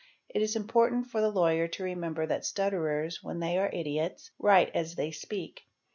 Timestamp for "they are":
3.39-3.69